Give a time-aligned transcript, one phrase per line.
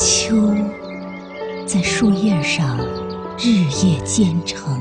[0.00, 0.34] 秋
[1.66, 2.78] 在树叶上
[3.38, 3.50] 日
[3.84, 4.80] 夜兼程，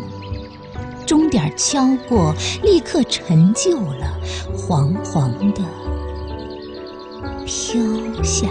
[1.06, 2.34] 钟点敲过，
[2.64, 4.18] 立刻陈旧了，
[4.56, 5.62] 黄黄的
[7.46, 8.48] 飘下。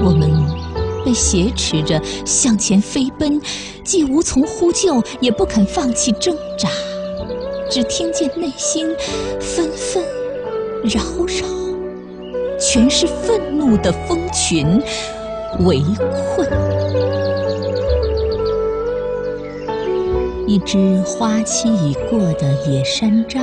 [0.00, 0.30] 我们
[1.04, 3.40] 被挟持着向前飞奔，
[3.82, 6.68] 既无从呼救，也不肯放弃挣扎，
[7.68, 8.86] 只听见内心
[9.40, 10.04] 纷纷
[10.84, 11.44] 扰扰，
[12.70, 14.78] 全是愤怒的蜂群
[15.60, 15.82] 围
[16.34, 16.46] 困。
[20.46, 23.40] 一只花期已过的野山楂，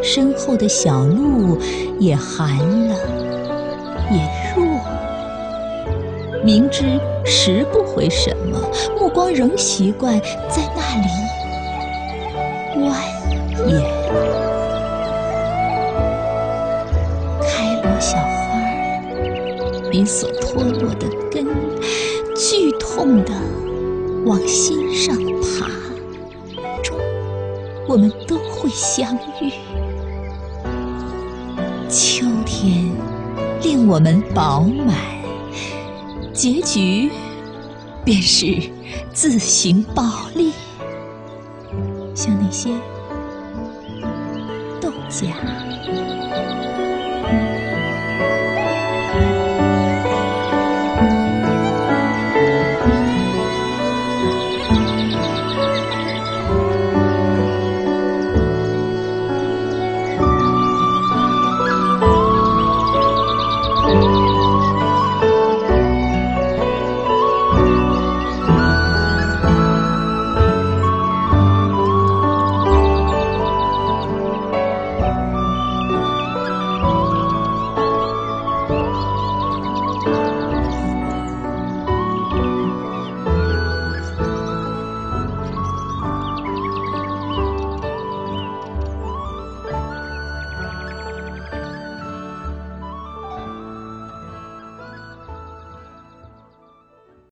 [0.00, 1.58] 身后的小鹿
[1.98, 2.56] 也寒
[2.88, 2.94] 了，
[4.12, 4.20] 也
[4.54, 4.64] 弱。
[6.44, 8.56] 明知拾不回什么，
[9.00, 10.16] 目光仍习惯
[10.48, 11.08] 在那里
[12.88, 12.94] 蜿
[18.02, 21.46] 小花儿比所脱落的根
[22.34, 23.32] 剧痛地
[24.26, 25.70] 往心上爬，
[26.82, 26.98] 终
[27.88, 29.52] 我们都会相遇。
[31.88, 32.90] 秋天
[33.62, 34.96] 令我们饱满。
[36.32, 37.08] 结局
[38.04, 38.68] 便是
[39.12, 40.02] 自行爆
[40.34, 40.50] 裂，
[42.16, 42.70] 像那些
[44.80, 45.32] 豆荚。